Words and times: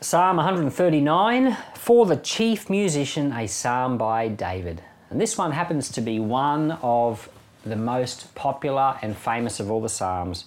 Psalm 0.00 0.36
139 0.36 1.56
For 1.74 2.06
the 2.06 2.16
chief 2.16 2.70
musician, 2.70 3.32
a 3.32 3.48
psalm 3.48 3.98
by 3.98 4.28
David. 4.28 4.80
And 5.10 5.20
this 5.20 5.36
one 5.36 5.50
happens 5.50 5.88
to 5.88 6.00
be 6.00 6.20
one 6.20 6.78
of 6.82 7.28
the 7.66 7.74
most 7.74 8.32
popular 8.36 8.96
and 9.02 9.16
famous 9.16 9.58
of 9.58 9.72
all 9.72 9.80
the 9.80 9.88
Psalms. 9.88 10.44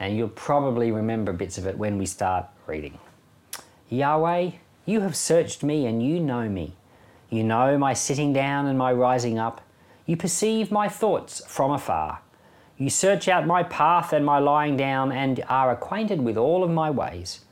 And 0.00 0.16
you'll 0.16 0.26
probably 0.26 0.90
remember 0.90 1.32
bits 1.32 1.56
of 1.56 1.68
it 1.68 1.78
when 1.78 1.98
we 1.98 2.06
start 2.06 2.46
reading. 2.66 2.98
Yahweh, 3.90 4.50
you 4.86 5.02
have 5.02 5.14
searched 5.14 5.62
me 5.62 5.86
and 5.86 6.04
you 6.04 6.18
know 6.18 6.48
me. 6.48 6.74
You 7.30 7.44
know 7.44 7.78
my 7.78 7.92
sitting 7.92 8.32
down 8.32 8.66
and 8.66 8.76
my 8.76 8.92
rising 8.92 9.38
up. 9.38 9.60
You 10.04 10.16
perceive 10.16 10.72
my 10.72 10.88
thoughts 10.88 11.40
from 11.46 11.70
afar. 11.70 12.22
You 12.76 12.90
search 12.90 13.28
out 13.28 13.46
my 13.46 13.62
path 13.62 14.12
and 14.12 14.26
my 14.26 14.40
lying 14.40 14.76
down 14.76 15.12
and 15.12 15.44
are 15.48 15.70
acquainted 15.70 16.22
with 16.22 16.36
all 16.36 16.64
of 16.64 16.70
my 16.72 16.90
ways. 16.90 17.43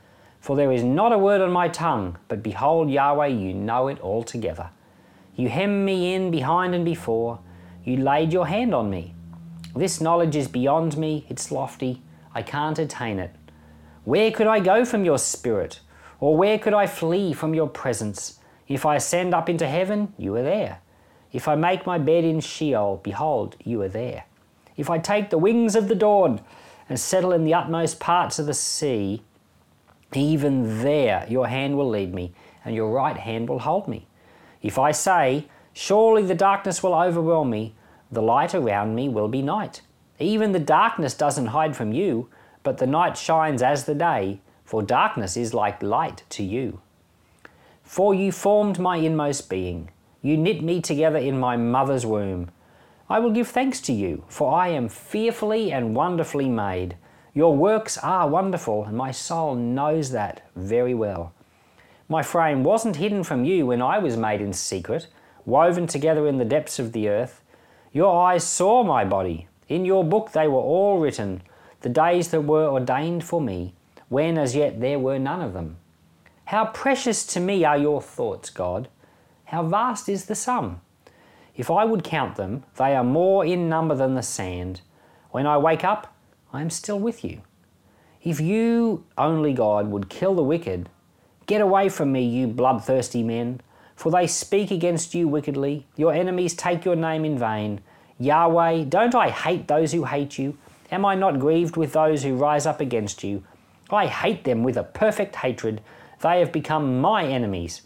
For 0.42 0.56
there 0.56 0.73
is 0.73 0.82
not 0.82 1.12
a 1.12 1.19
word 1.19 1.41
on 1.41 1.52
my 1.52 1.69
tongue, 1.69 2.19
but 2.27 2.42
behold, 2.42 2.91
Yahweh, 2.91 3.28
you 3.28 3.55
know 3.55 3.87
it 3.87 4.01
altogether. 4.01 4.70
You 5.37 5.48
hem 5.48 5.84
me 5.84 6.15
in 6.15 6.32
behind 6.32 6.74
and 6.74 6.84
before. 6.84 7.38
You 7.84 7.98
laid 7.98 8.32
your 8.32 8.48
hand 8.48 8.74
on 8.74 8.91
me. 8.91 9.15
This 9.77 10.01
knowledge 10.01 10.34
is 10.34 10.48
beyond 10.48 10.98
me, 10.98 11.27
it's 11.28 11.52
lofty. 11.52 12.02
I 12.34 12.42
can't 12.42 12.77
attain 12.80 13.20
it. 13.20 13.30
Where 14.02 14.32
could 14.32 14.48
I 14.48 14.59
go 14.59 14.84
from 14.84 15.05
your 15.05 15.16
spirit? 15.16 15.78
Or 16.18 16.37
where 16.37 16.59
could 16.59 16.74
I 16.74 16.88
flee 16.88 17.32
from 17.32 17.54
your 17.54 17.68
presence? 17.68 18.40
If 18.66 18.84
I 18.84 18.96
ascend 18.96 19.34
up 19.34 19.48
into 19.48 19.68
heaven, 19.68 20.12
you 20.18 20.34
are 20.34 20.43
there. 20.43 20.80
If 21.32 21.46
I 21.46 21.54
make 21.54 21.87
my 21.87 21.98
bed 21.98 22.24
in 22.24 22.40
Sheol, 22.40 23.01
behold, 23.04 23.54
you 23.62 23.80
are 23.82 23.88
there. 23.88 24.24
If 24.77 24.90
I 24.90 24.98
take 24.98 25.30
the 25.30 25.38
wings 25.38 25.77
of 25.77 25.87
the 25.87 25.95
dawn 25.95 26.40
and 26.88 26.98
settle 26.98 27.32
in 27.32 27.45
the 27.45 27.54
utmost 27.54 28.01
parts 28.01 28.40
of 28.40 28.46
the 28.46 28.54
sea, 28.54 29.23
even 30.16 30.82
there 30.82 31.27
your 31.29 31.46
hand 31.46 31.77
will 31.77 31.88
lead 31.88 32.15
me, 32.15 32.32
and 32.65 32.74
your 32.74 32.91
right 32.91 33.16
hand 33.16 33.49
will 33.49 33.60
hold 33.60 33.88
me. 33.88 34.07
If 34.63 34.79
I 34.79 34.93
say, 34.93 35.46
Surely 35.73 36.23
the 36.23 36.35
darkness 36.35 36.82
will 36.82 36.95
overwhelm 36.95 37.51
me, 37.51 37.74
the 38.10 38.23
light 38.23 38.54
around 38.54 38.95
me 38.95 39.09
will 39.09 39.29
be 39.29 39.41
night. 39.41 39.80
Even 40.19 40.52
the 40.52 40.59
darkness 40.59 41.15
doesn't 41.15 41.46
hide 41.46 41.74
from 41.74 41.93
you, 41.93 42.29
but 42.63 42.79
the 42.79 42.87
night 42.87 43.16
shines 43.16 43.63
as 43.63 43.85
the 43.85 43.95
day, 43.95 44.41
for 44.65 44.82
darkness 44.82 45.37
is 45.37 45.54
like 45.54 45.82
light 45.82 46.23
to 46.29 46.43
you. 46.43 46.80
For 47.82 48.15
you 48.15 48.30
formed 48.30 48.79
my 48.79 48.97
inmost 48.97 49.49
being, 49.49 49.91
you 50.21 50.37
knit 50.37 50.63
me 50.63 50.80
together 50.80 51.19
in 51.19 51.41
my 51.41 51.57
mother's 51.57 52.07
womb. 52.07 52.51
I 53.09 53.19
will 53.19 53.32
give 53.32 53.49
thanks 53.49 53.80
to 53.82 53.93
you, 53.93 54.24
for 54.29 54.54
I 54.54 54.69
am 54.69 54.88
fearfully 54.88 55.73
and 55.73 55.97
wonderfully 55.97 56.49
made. 56.49 56.97
Your 57.35 57.57
works 57.57 57.97
are 57.97 58.29
wonderful, 58.29 58.85
and 58.85 58.97
my 58.97 59.11
soul 59.11 59.55
knows 59.55 60.11
that 60.11 60.43
very 60.55 60.93
well. 60.93 61.33
My 62.07 62.23
frame 62.23 62.63
wasn't 62.63 62.97
hidden 62.97 63.25
from 63.25 63.47
you 63.47 63.66
when 63.66 63.80
I 63.80 63.99
was 63.99 64.19
made 64.19 64.43
in 64.43 64.53
secret, 64.53 65.06
woven 65.47 65.87
together 65.87 66.27
in 66.27 66.37
the 66.37 66.44
depths 66.44 66.78
of 66.78 66.93
the 66.93 67.09
earth. 67.09 67.43
Your 67.91 68.15
eyes 68.22 68.44
saw 68.44 68.83
my 68.83 69.06
body. 69.06 69.49
In 69.69 69.87
your 69.87 70.05
book 70.05 70.33
they 70.33 70.47
were 70.47 70.60
all 70.60 70.99
written, 70.99 71.43
the 71.81 71.88
days 71.88 72.28
that 72.28 72.43
were 72.43 72.69
ordained 72.69 73.25
for 73.25 73.41
me, 73.41 73.75
when 74.10 74.37
as 74.37 74.55
yet 74.55 74.81
there 74.81 74.99
were 74.99 75.19
none 75.19 75.41
of 75.41 75.55
them. 75.55 75.78
How 76.44 76.66
precious 76.66 77.25
to 77.28 77.41
me 77.41 77.65
are 77.65 77.78
your 77.78 78.03
thoughts, 78.03 78.50
God! 78.50 78.88
How 79.47 79.62
vast 79.62 80.06
is 80.06 80.27
the 80.27 80.34
sum! 80.34 80.83
If 81.56 81.71
I 81.71 81.87
would 81.87 82.05
count 82.05 82.37
them, 82.37 82.65
they 82.77 82.94
are 82.94 83.05
more 83.05 83.44
in 83.47 83.71
number 83.71 83.94
than 83.94 84.15
the 84.15 84.22
sand. 84.22 84.83
When 85.31 85.47
I 85.47 85.56
wake 85.56 85.83
up, 85.83 86.15
I 86.53 86.60
am 86.60 86.70
still 86.70 86.98
with 86.98 87.25
you. 87.25 87.41
If 88.22 88.41
you, 88.41 89.04
only 89.16 89.54
God, 89.54 89.88
would 89.88 90.10
kill 90.10 90.34
the 90.34 90.42
wicked, 90.42 90.88
get 91.47 91.60
away 91.60 91.88
from 91.88 92.12
me, 92.12 92.25
you 92.25 92.47
bloodthirsty 92.47 93.22
men, 93.22 93.60
for 93.96 94.12
they 94.12 94.26
speak 94.26 94.70
against 94.70 95.14
you 95.14 95.26
wickedly. 95.28 95.86
Your 95.96 96.12
enemies 96.12 96.54
take 96.54 96.84
your 96.84 96.96
name 96.96 97.24
in 97.24 97.38
vain. 97.38 97.80
Yahweh, 98.18 98.84
don't 98.84 99.14
I 99.14 99.30
hate 99.30 99.66
those 99.66 99.92
who 99.92 100.04
hate 100.04 100.38
you? 100.38 100.56
Am 100.91 101.04
I 101.04 101.14
not 101.14 101.41
grieved 101.41 101.76
with 101.76 101.94
those 101.94 102.22
who 102.22 102.36
rise 102.36 102.66
up 102.66 102.80
against 102.80 103.24
you? 103.24 103.44
I 103.91 104.06
hate 104.06 104.44
them 104.44 104.62
with 104.62 104.76
a 104.76 104.84
perfect 104.84 105.36
hatred. 105.36 105.80
They 106.20 106.38
have 106.41 106.52
become 106.52 107.00
my 107.00 107.24
enemies. 107.24 107.82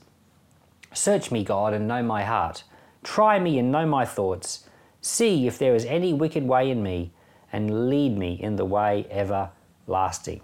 Search 0.92 1.30
me, 1.30 1.44
God, 1.44 1.72
and 1.72 1.86
know 1.86 2.02
my 2.02 2.24
heart. 2.24 2.64
Try 3.04 3.38
me 3.38 3.58
and 3.58 3.70
know 3.70 3.86
my 3.86 4.04
thoughts. 4.04 4.68
See 5.00 5.46
if 5.46 5.56
there 5.58 5.74
is 5.74 5.84
any 5.84 6.12
wicked 6.12 6.44
way 6.44 6.70
in 6.70 6.82
me 6.82 7.12
and 7.52 7.88
lead 7.88 8.16
me 8.16 8.34
in 8.40 8.56
the 8.56 8.64
way 8.64 9.06
everlasting. 9.10 10.40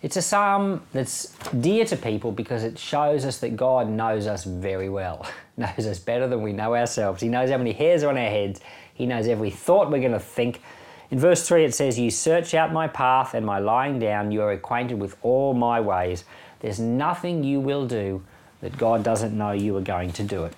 It's 0.00 0.16
a 0.16 0.22
psalm 0.22 0.82
that's 0.92 1.34
dear 1.60 1.84
to 1.86 1.96
people 1.96 2.30
because 2.30 2.62
it 2.62 2.78
shows 2.78 3.24
us 3.24 3.38
that 3.38 3.56
God 3.56 3.88
knows 3.88 4.28
us 4.28 4.44
very 4.44 4.88
well, 4.88 5.26
knows 5.56 5.86
us 5.86 5.98
better 5.98 6.28
than 6.28 6.42
we 6.42 6.52
know 6.52 6.76
ourselves. 6.76 7.20
He 7.20 7.28
knows 7.28 7.50
how 7.50 7.58
many 7.58 7.72
hairs 7.72 8.04
are 8.04 8.10
on 8.10 8.16
our 8.16 8.30
heads, 8.30 8.60
He 8.94 9.06
knows 9.06 9.26
every 9.26 9.50
thought 9.50 9.90
we're 9.90 10.00
going 10.00 10.12
to 10.12 10.20
think. 10.20 10.62
In 11.10 11.18
verse 11.18 11.48
3, 11.48 11.64
it 11.64 11.74
says, 11.74 11.98
You 11.98 12.10
search 12.10 12.54
out 12.54 12.72
my 12.72 12.86
path 12.86 13.34
and 13.34 13.44
my 13.44 13.58
lying 13.58 13.98
down, 13.98 14.30
you 14.30 14.42
are 14.42 14.52
acquainted 14.52 15.00
with 15.00 15.16
all 15.22 15.54
my 15.54 15.80
ways. 15.80 16.24
There's 16.60 16.78
nothing 16.78 17.42
you 17.42 17.60
will 17.60 17.86
do 17.86 18.22
that 18.60 18.76
God 18.76 19.02
doesn't 19.02 19.36
know 19.36 19.52
you 19.52 19.76
are 19.76 19.82
going 19.82 20.12
to 20.12 20.22
do 20.22 20.44
it. 20.44 20.54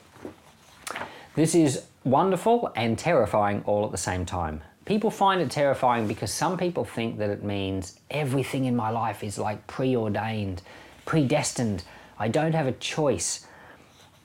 This 1.35 1.55
is 1.55 1.85
wonderful 2.05 2.73
and 2.75 2.99
terrifying 2.99 3.63
all 3.65 3.85
at 3.85 3.93
the 3.93 3.99
same 3.99 4.27
time 4.27 4.63
people 4.85 5.11
find 5.11 5.41
it 5.41 5.51
terrifying 5.51 6.07
because 6.07 6.33
some 6.33 6.57
people 6.57 6.85
think 6.85 7.19
that 7.19 7.31
it 7.31 7.43
means 7.43 7.99
everything 8.11 8.65
in 8.65 8.75
my 8.75 8.91
life 8.91 9.23
is 9.23 9.39
like 9.39 9.67
preordained, 9.67 10.63
predestined. 11.07 11.85
I 12.19 12.29
don't 12.29 12.55
have 12.55 12.67
a 12.67 12.73
choice. 12.73 13.47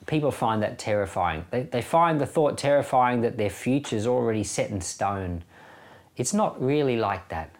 People 0.06 0.30
find 0.30 0.62
that 0.62 0.78
terrifying. 0.78 1.44
They, 1.50 1.62
they 1.64 1.82
find 1.82 2.20
the 2.20 2.26
thought 2.26 2.56
terrifying 2.56 3.22
that 3.22 3.36
their 3.36 3.50
future's 3.50 4.06
already 4.06 4.44
set 4.44 4.70
in 4.70 4.80
stone. 4.80 5.42
It's 6.16 6.32
not 6.32 6.62
really 6.62 6.96
like 6.96 7.28
that. 7.28 7.50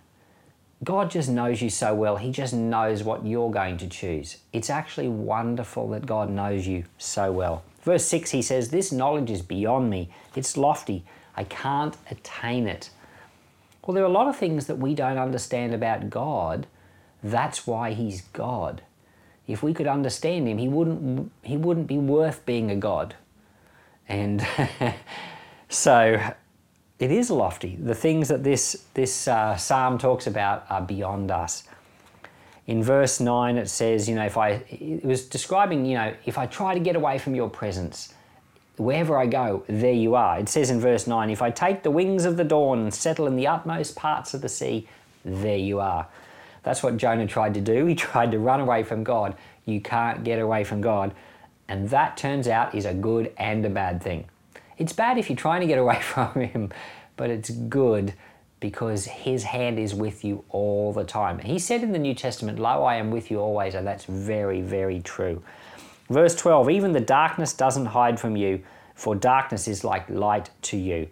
God 0.85 1.11
just 1.11 1.29
knows 1.29 1.63
you 1.63 1.71
so 1.71 1.95
well, 1.95 2.17
He 2.17 2.31
just 2.31 2.53
knows 2.53 3.03
what 3.03 3.25
you're 3.25 3.51
going 3.51 3.79
to 3.79 3.89
choose. 3.89 4.39
It's 4.53 4.71
actually 4.71 5.09
wonderful 5.09 5.89
that 5.91 6.07
God 6.07 6.31
knows 6.31 6.67
you 6.67 6.85
so 6.99 7.33
well. 7.33 7.65
Verse 7.81 8.05
6, 8.05 8.31
he 8.33 8.43
says, 8.43 8.71
This 8.71 8.93
knowledge 8.93 9.31
is 9.31 9.43
beyond 9.43 9.91
me, 9.91 10.11
it's 10.35 10.57
lofty. 10.57 11.05
I 11.37 11.45
can't 11.45 11.97
attain 12.11 12.67
it. 12.67 12.91
Well, 13.87 13.95
there 13.95 14.03
are 14.03 14.09
a 14.09 14.13
lot 14.13 14.27
of 14.27 14.37
things 14.37 14.67
that 14.67 14.79
we 14.79 14.95
don't 14.95 15.19
understand 15.19 15.75
about 15.75 16.11
God. 16.11 16.67
That's 17.23 17.67
why 17.67 17.93
He's 17.93 18.23
God. 18.33 18.83
If 19.47 19.63
we 19.63 19.75
could 19.75 19.87
understand 19.87 20.49
Him, 20.49 20.59
He 20.59 20.69
wouldn't, 20.69 21.31
he 21.43 21.57
wouldn't 21.57 21.87
be 21.87 21.99
worth 21.99 22.45
being 22.47 22.71
a 22.71 22.77
God. 22.77 23.15
And 24.09 24.47
so 25.69 26.21
it 26.99 27.11
is 27.11 27.31
lofty. 27.31 27.77
The 27.77 27.95
things 27.95 28.29
that 28.29 28.43
this, 28.43 28.85
this 28.95 29.29
uh, 29.29 29.57
psalm 29.57 29.99
talks 29.99 30.27
about 30.27 30.65
are 30.71 30.83
beyond 30.83 31.31
us. 31.31 31.65
In 32.67 32.83
verse 32.83 33.21
9, 33.21 33.59
it 33.59 33.69
says, 33.69 34.09
you 34.09 34.17
know, 34.17 34.25
if 34.25 34.37
I, 34.37 34.65
it 34.69 35.05
was 35.05 35.27
describing, 35.27 35.87
you 35.87 35.97
know, 35.97 36.15
if 36.25 36.37
I 36.39 36.47
try 36.47 36.75
to 36.75 36.81
get 36.81 36.97
away 36.97 37.19
from 37.19 37.35
your 37.35 37.49
presence, 37.49 38.13
Wherever 38.77 39.19
I 39.19 39.27
go, 39.27 39.65
there 39.69 39.93
you 39.93 40.15
are. 40.15 40.39
It 40.39 40.49
says 40.49 40.71
in 40.71 40.81
verse 40.81 41.07
9, 41.07 41.31
If 41.31 41.41
I 41.41 41.51
take 41.51 41.83
the 41.83 41.91
wings 41.91 42.25
of 42.25 42.37
the 42.37 42.45
dawn 42.45 42.81
and 42.81 42.93
settle 42.93 43.27
in 43.27 43.37
the 43.37 43.47
utmost 43.47 43.97
parts 43.97 44.35
of 44.35 44.43
the 44.43 44.49
sea, 44.49 44.87
there 45.25 45.57
you 45.57 45.81
are. 45.81 46.07
That's 46.63 46.83
what 46.83 46.97
Jonah 46.97 47.27
tried 47.27 47.55
to 47.55 47.61
do. 47.61 47.87
He 47.87 47.95
tried 47.97 48.33
to 48.33 48.39
run 48.39 48.61
away 48.61 48.83
from 48.83 49.05
God. 49.05 49.35
You 49.65 49.81
can't 49.81 50.25
get 50.25 50.39
away 50.39 50.65
from 50.65 50.81
God. 50.81 51.15
And 51.69 51.89
that 51.91 52.17
turns 52.17 52.49
out 52.49 52.75
is 52.75 52.85
a 52.85 52.95
good 52.95 53.33
and 53.39 53.65
a 53.65 53.71
bad 53.71 54.03
thing. 54.03 54.27
It's 54.79 54.93
bad 54.93 55.17
if 55.17 55.31
you're 55.31 55.37
trying 55.37 55.63
to 55.63 55.67
get 55.67 55.79
away 55.79 56.01
from 56.03 56.35
Him, 56.35 56.73
but 57.17 57.31
it's 57.31 57.51
good 57.51 58.15
because 58.61 59.07
His 59.07 59.45
hand 59.45 59.79
is 59.79 59.95
with 59.95 60.25
you 60.25 60.45
all 60.51 60.93
the 60.93 61.05
time. 61.05 61.39
He 61.39 61.59
said 61.59 61.83
in 61.83 61.93
the 61.93 61.99
New 61.99 62.15
Testament, 62.15 62.59
Lo, 62.59 62.85
I 62.85 62.97
am 62.97 63.11
with 63.11 63.31
you 63.31 63.39
always, 63.39 63.75
and 63.75 63.87
that's 63.87 64.05
very, 64.05 64.61
very 64.61 65.01
true. 65.01 65.43
Verse 66.09 66.35
12 66.35 66.71
Even 66.71 66.93
the 66.93 67.01
darkness 67.01 67.53
doesn't 67.53 67.87
hide 67.87 68.19
from 68.21 68.37
you, 68.37 68.63
for 68.95 69.15
darkness 69.15 69.69
is 69.69 69.85
like 69.85 70.09
light 70.09 70.51
to 70.63 70.77
you. 70.77 71.09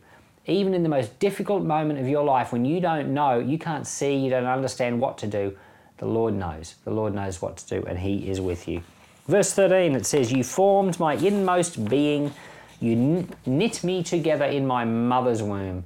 Even 0.47 0.75
in 0.75 0.83
the 0.83 0.89
most 0.89 1.19
difficult 1.19 1.63
moment 1.63 1.99
of 1.99 2.09
your 2.09 2.25
life, 2.25 2.53
when 2.53 2.65
you 2.65 2.81
don't 2.81 3.15
know, 3.15 3.39
you 3.39 3.59
can't 3.59 3.87
see, 3.87 4.15
you 4.17 4.31
don't 4.31 4.45
understand 4.45 5.01
what 5.01 5.17
to 5.19 5.27
do, 5.27 5.57
the 5.99 6.07
Lord 6.07 6.35
knows. 6.35 6.75
The 6.85 6.91
Lord 6.91 7.15
knows 7.15 7.41
what 7.41 7.57
to 7.59 7.81
do, 7.81 7.87
and 7.87 7.99
He 7.99 8.29
is 8.29 8.41
with 8.41 8.69
you. 8.69 8.83
Verse 9.27 9.53
13 9.55 9.95
it 9.95 10.05
says, 10.05 10.33
You 10.33 10.45
formed 10.45 11.01
my 11.01 11.15
inmost 11.15 11.89
being, 11.89 12.33
you 12.81 13.27
knit 13.47 13.83
me 13.83 14.03
together 14.03 14.45
in 14.45 14.67
my 14.67 14.85
mother's 14.85 15.43
womb. 15.43 15.85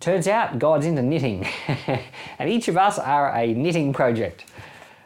Turns 0.00 0.28
out 0.28 0.58
God's 0.58 0.84
into 0.84 1.02
knitting, 1.02 1.48
and 2.38 2.50
each 2.50 2.68
of 2.68 2.76
us 2.76 2.98
are 2.98 3.34
a 3.34 3.54
knitting 3.54 3.94
project. 3.94 4.44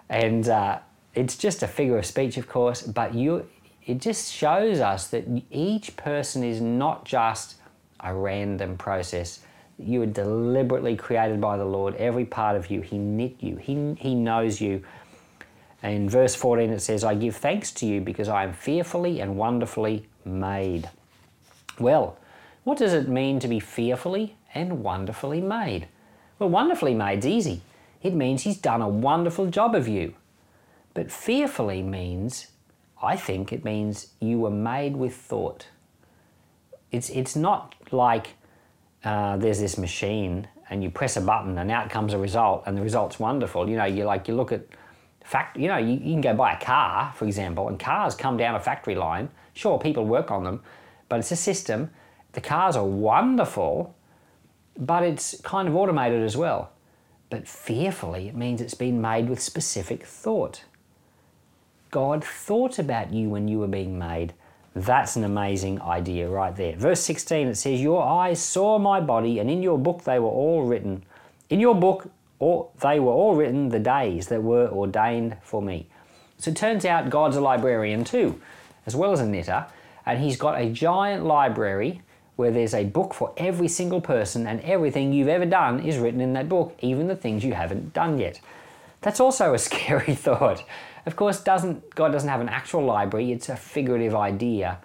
And 0.08 0.48
uh, 0.48 0.80
it's 1.14 1.36
just 1.36 1.62
a 1.62 1.68
figure 1.68 1.98
of 1.98 2.06
speech, 2.06 2.36
of 2.36 2.48
course, 2.48 2.82
but 2.82 3.14
you, 3.14 3.46
it 3.86 4.00
just 4.00 4.32
shows 4.32 4.80
us 4.80 5.08
that 5.08 5.24
each 5.50 5.96
person 5.96 6.44
is 6.44 6.60
not 6.60 7.04
just 7.04 7.56
a 8.00 8.14
random 8.14 8.76
process. 8.76 9.40
You 9.78 10.02
are 10.02 10.06
deliberately 10.06 10.96
created 10.96 11.40
by 11.40 11.56
the 11.56 11.64
Lord. 11.64 11.94
Every 11.96 12.24
part 12.24 12.56
of 12.56 12.70
you, 12.70 12.80
He 12.80 12.98
knit 12.98 13.36
you. 13.40 13.56
He, 13.56 13.94
he 13.98 14.14
knows 14.14 14.60
you. 14.60 14.84
In 15.82 16.08
verse 16.08 16.34
14, 16.34 16.70
it 16.70 16.80
says, 16.80 17.04
I 17.04 17.14
give 17.14 17.36
thanks 17.36 17.70
to 17.72 17.86
you 17.86 18.00
because 18.00 18.28
I 18.28 18.42
am 18.42 18.52
fearfully 18.52 19.20
and 19.20 19.36
wonderfully 19.36 20.06
made. 20.24 20.90
Well, 21.78 22.18
what 22.64 22.78
does 22.78 22.92
it 22.92 23.08
mean 23.08 23.38
to 23.40 23.48
be 23.48 23.60
fearfully 23.60 24.36
and 24.54 24.82
wonderfully 24.82 25.40
made? 25.40 25.86
Well, 26.38 26.50
wonderfully 26.50 26.94
made's 26.94 27.26
easy. 27.26 27.62
It 28.02 28.14
means 28.14 28.42
he's 28.42 28.58
done 28.58 28.82
a 28.82 28.88
wonderful 28.88 29.46
job 29.46 29.74
of 29.74 29.86
you. 29.86 30.14
But 30.98 31.12
fearfully 31.12 31.80
means, 31.80 32.48
I 33.00 33.14
think 33.14 33.52
it 33.52 33.64
means 33.64 34.08
you 34.18 34.40
were 34.40 34.50
made 34.50 34.96
with 34.96 35.14
thought. 35.14 35.68
It's, 36.90 37.08
it's 37.10 37.36
not 37.36 37.76
like 37.92 38.30
uh, 39.04 39.36
there's 39.36 39.60
this 39.60 39.78
machine 39.78 40.48
and 40.68 40.82
you 40.82 40.90
press 40.90 41.16
a 41.16 41.20
button 41.20 41.56
and 41.56 41.70
out 41.70 41.88
comes 41.88 42.14
a 42.14 42.18
result 42.18 42.64
and 42.66 42.76
the 42.76 42.82
result's 42.82 43.20
wonderful. 43.20 43.70
You 43.70 43.76
know, 43.76 43.84
you 43.84 44.02
like 44.06 44.26
you 44.26 44.34
look 44.34 44.50
at 44.50 44.62
fact, 45.22 45.56
you 45.56 45.68
know, 45.68 45.76
you, 45.76 45.92
you 45.92 46.14
can 46.14 46.20
go 46.20 46.34
buy 46.34 46.54
a 46.54 46.60
car, 46.60 47.12
for 47.14 47.26
example, 47.26 47.68
and 47.68 47.78
cars 47.78 48.16
come 48.16 48.36
down 48.36 48.56
a 48.56 48.60
factory 48.60 48.96
line. 48.96 49.30
Sure, 49.54 49.78
people 49.78 50.04
work 50.04 50.32
on 50.32 50.42
them, 50.42 50.60
but 51.08 51.20
it's 51.20 51.30
a 51.30 51.36
system. 51.36 51.92
The 52.32 52.40
cars 52.40 52.74
are 52.74 52.84
wonderful, 52.84 53.94
but 54.76 55.04
it's 55.04 55.40
kind 55.42 55.68
of 55.68 55.76
automated 55.76 56.24
as 56.24 56.36
well. 56.36 56.72
But 57.30 57.46
fearfully, 57.46 58.26
it 58.26 58.34
means 58.34 58.60
it's 58.60 58.74
been 58.74 59.00
made 59.00 59.28
with 59.28 59.40
specific 59.40 60.04
thought. 60.04 60.64
God 61.90 62.22
thought 62.24 62.78
about 62.78 63.12
you 63.12 63.28
when 63.28 63.48
you 63.48 63.58
were 63.58 63.66
being 63.66 63.98
made. 63.98 64.34
That's 64.74 65.16
an 65.16 65.24
amazing 65.24 65.80
idea 65.82 66.28
right 66.28 66.54
there. 66.54 66.76
Verse 66.76 67.00
16 67.00 67.48
it 67.48 67.54
says, 67.56 67.80
Your 67.80 68.02
eyes 68.02 68.40
saw 68.40 68.78
my 68.78 69.00
body, 69.00 69.38
and 69.38 69.50
in 69.50 69.62
your 69.62 69.78
book 69.78 70.04
they 70.04 70.18
were 70.18 70.28
all 70.28 70.64
written. 70.64 71.04
In 71.50 71.60
your 71.60 71.74
book 71.74 72.10
or 72.38 72.70
they 72.80 73.00
were 73.00 73.12
all 73.12 73.34
written 73.34 73.68
the 73.68 73.78
days 73.78 74.28
that 74.28 74.42
were 74.42 74.68
ordained 74.68 75.36
for 75.42 75.60
me. 75.60 75.86
So 76.38 76.50
it 76.50 76.56
turns 76.56 76.84
out 76.84 77.10
God's 77.10 77.36
a 77.36 77.40
librarian 77.40 78.04
too, 78.04 78.40
as 78.86 78.94
well 78.94 79.12
as 79.12 79.20
a 79.20 79.26
knitter, 79.26 79.66
and 80.06 80.22
he's 80.22 80.36
got 80.36 80.60
a 80.60 80.70
giant 80.70 81.24
library 81.24 82.02
where 82.36 82.52
there's 82.52 82.74
a 82.74 82.84
book 82.84 83.12
for 83.14 83.32
every 83.36 83.66
single 83.66 84.00
person, 84.00 84.46
and 84.46 84.60
everything 84.60 85.12
you've 85.12 85.26
ever 85.26 85.44
done 85.44 85.80
is 85.80 85.98
written 85.98 86.20
in 86.20 86.34
that 86.34 86.48
book, 86.48 86.72
even 86.80 87.08
the 87.08 87.16
things 87.16 87.42
you 87.42 87.52
haven't 87.52 87.92
done 87.92 88.16
yet. 88.16 88.40
That's 89.00 89.18
also 89.18 89.54
a 89.54 89.58
scary 89.68 90.14
thought. 90.14 90.62
Of 91.08 91.16
course, 91.16 91.40
doesn't 91.40 91.94
God 91.94 92.12
doesn't 92.12 92.28
have 92.28 92.42
an 92.42 92.50
actual 92.50 92.84
library, 92.84 93.32
it's 93.32 93.48
a 93.48 93.56
figurative 93.56 94.14
idea. 94.14 94.78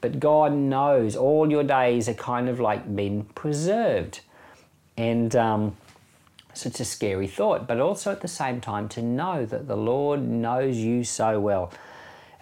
But 0.00 0.18
God 0.18 0.52
knows 0.52 1.14
all 1.14 1.48
your 1.48 1.62
days 1.62 2.08
are 2.08 2.14
kind 2.14 2.48
of 2.48 2.58
like 2.58 2.96
been 2.96 3.26
preserved. 3.36 4.18
And 4.96 5.36
um, 5.36 5.76
such 6.52 6.80
a 6.80 6.84
scary 6.84 7.28
thought, 7.28 7.68
but 7.68 7.78
also 7.78 8.10
at 8.10 8.22
the 8.22 8.26
same 8.26 8.60
time 8.60 8.88
to 8.88 9.02
know 9.02 9.46
that 9.46 9.68
the 9.68 9.76
Lord 9.76 10.20
knows 10.20 10.78
you 10.78 11.04
so 11.04 11.38
well. 11.38 11.70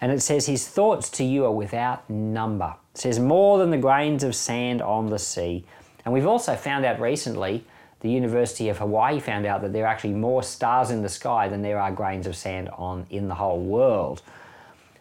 And 0.01 0.11
it 0.11 0.23
says, 0.23 0.47
His 0.47 0.67
thoughts 0.67 1.07
to 1.11 1.23
you 1.23 1.45
are 1.45 1.51
without 1.51 2.09
number. 2.09 2.73
It 2.95 3.01
says, 3.01 3.19
more 3.19 3.59
than 3.59 3.69
the 3.69 3.77
grains 3.77 4.23
of 4.23 4.35
sand 4.35 4.81
on 4.81 5.11
the 5.11 5.19
sea. 5.19 5.63
And 6.03 6.11
we've 6.11 6.25
also 6.25 6.55
found 6.55 6.85
out 6.85 6.99
recently, 6.99 7.65
the 8.01 8.09
University 8.09 8.69
of 8.69 8.77
Hawaii 8.77 9.19
found 9.19 9.45
out 9.45 9.61
that 9.61 9.73
there 9.73 9.85
are 9.85 9.87
actually 9.87 10.13
more 10.13 10.43
stars 10.43 10.91
in 10.91 11.01
the 11.01 11.09
sky 11.09 11.47
than 11.49 11.61
there 11.61 11.79
are 11.79 11.91
grains 11.91 12.27
of 12.27 12.35
sand 12.35 12.69
on 12.69 13.05
in 13.09 13.27
the 13.27 13.35
whole 13.35 13.59
world. 13.59 14.21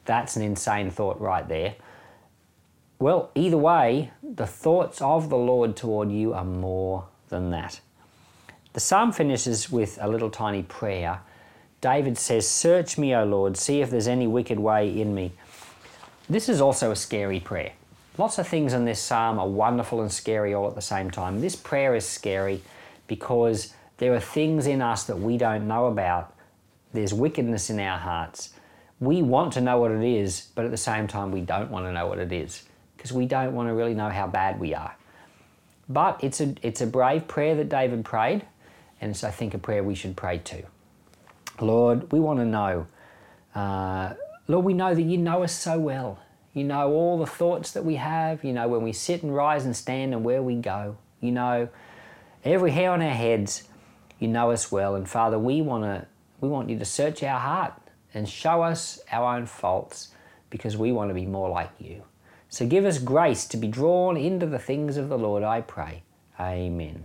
That's 0.07 0.37
an 0.37 0.43
insane 0.43 0.91
thought 0.91 1.21
right 1.21 1.47
there. 1.47 1.75
Well, 2.99 3.31
either 3.35 3.59
way, 3.59 4.13
the 4.23 4.47
thoughts 4.47 5.03
of 5.03 5.29
the 5.29 5.37
Lord 5.37 5.77
toward 5.77 6.11
you 6.11 6.33
are 6.33 6.45
more 6.45 7.05
than 7.29 7.51
that. 7.51 7.81
The 8.73 8.81
psalm 8.81 9.13
finishes 9.13 9.71
with 9.71 9.99
a 10.01 10.09
little 10.09 10.31
tiny 10.31 10.63
prayer. 10.63 11.21
David 11.83 12.17
says, 12.17 12.49
Search 12.49 12.97
me, 12.97 13.15
O 13.15 13.25
Lord, 13.25 13.59
see 13.59 13.83
if 13.83 13.91
there's 13.91 14.09
any 14.09 14.27
wicked 14.27 14.59
way 14.59 14.89
in 15.01 15.15
me. 15.15 15.33
This 16.29 16.49
is 16.49 16.61
also 16.61 16.91
a 16.91 16.97
scary 16.97 17.41
prayer. 17.41 17.73
Lots 18.17 18.39
of 18.39 18.49
things 18.49 18.73
in 18.73 18.87
this 18.87 19.01
psalm 19.01 19.39
are 19.39 19.49
wonderful 19.49 20.01
and 20.01 20.11
scary 20.11 20.55
all 20.55 20.67
at 20.67 20.75
the 20.75 20.81
same 20.81 21.11
time. 21.11 21.43
This 21.43 21.55
prayer 21.55 21.95
is 21.95 22.07
scary 22.07 22.63
because 23.07 23.75
there 23.99 24.15
are 24.15 24.21
things 24.21 24.67
in 24.67 24.83
us 24.83 25.05
that 25.05 25.19
we 25.19 25.39
don't 25.39 25.67
know 25.67 25.87
about. 25.87 26.35
There's 26.93 27.15
wickedness 27.15 27.71
in 27.71 27.81
our 27.81 27.99
hearts. 27.99 28.51
We 29.01 29.23
want 29.23 29.53
to 29.55 29.61
know 29.61 29.79
what 29.79 29.91
it 29.91 30.03
is, 30.03 30.49
but 30.55 30.65
at 30.65 30.71
the 30.71 30.77
same 30.77 31.07
time, 31.07 31.31
we 31.31 31.41
don't 31.41 31.71
want 31.71 31.87
to 31.87 31.93
know 31.93 32.07
what 32.07 32.19
it 32.19 32.33
is 32.33 32.65
because 32.97 33.13
we 33.13 33.27
don't 33.27 33.55
want 33.55 33.69
to 33.69 33.75
really 33.75 33.95
know 33.95 34.09
how 34.09 34.27
bad 34.27 34.59
we 34.59 34.75
are. 34.75 34.95
But 35.89 36.23
it's 36.23 36.41
a, 36.41 36.55
it's 36.63 36.81
a 36.81 36.87
brave 36.87 37.29
prayer 37.29 37.55
that 37.57 37.69
David 37.69 38.05
prayed 38.05 38.45
and 39.01 39.11
it's, 39.11 39.23
I 39.23 39.31
think, 39.31 39.55
a 39.55 39.59
prayer 39.59 39.85
we 39.85 39.95
should 39.95 40.17
pray 40.17 40.39
to. 40.39 40.63
Lord, 41.61 42.11
we 42.13 42.21
want 42.21 42.39
to 42.41 42.45
know. 42.45 42.87
Uh, 43.55 44.15
Lord, 44.49 44.65
we 44.65 44.75
know 44.75 44.95
that 44.95 45.03
you 45.03 45.19
know 45.19 45.43
us 45.43 45.53
so 45.53 45.79
well. 45.79 46.19
You 46.55 46.65
know 46.65 46.91
all 46.93 47.19
the 47.19 47.27
thoughts 47.27 47.73
that 47.73 47.85
we 47.85 47.97
have. 47.97 48.43
You 48.43 48.53
know 48.53 48.69
when 48.69 48.83
we 48.83 48.93
sit 48.93 49.23
and 49.23 49.35
rise 49.35 49.65
and 49.65 49.77
stand 49.77 50.15
and 50.15 50.25
where 50.25 50.43
we 50.43 50.57
go. 50.57 50.97
You 51.21 51.33
know 51.33 51.69
every 52.47 52.71
hair 52.71 52.91
on 52.93 53.03
our 53.03 53.11
heads. 53.11 53.65
You 54.19 54.29
know 54.29 54.51
us 54.51 54.73
well. 54.73 54.95
And 54.95 55.09
Father, 55.09 55.39
we 55.39 55.61
want 55.61 55.85
to 55.85 56.07
we 56.41 56.49
want 56.49 56.71
you 56.71 56.79
to 56.79 56.85
search 56.85 57.23
our 57.23 57.39
heart 57.39 57.75
and 58.15 58.29
show 58.29 58.63
us 58.63 59.01
our 59.11 59.37
own 59.37 59.47
faults 59.47 60.09
because 60.51 60.77
we 60.77 60.93
want 60.93 61.11
to 61.11 61.15
be 61.15 61.27
more 61.27 61.49
like 61.49 61.71
you. 61.79 62.03
So 62.49 62.67
give 62.67 62.85
us 62.85 62.99
grace 62.99 63.47
to 63.47 63.57
be 63.57 63.69
drawn 63.69 64.17
into 64.17 64.47
the 64.47 64.59
things 64.59 64.97
of 64.97 65.09
the 65.09 65.19
Lord, 65.19 65.43
I 65.43 65.61
pray. 65.61 66.03
Amen. 66.39 67.05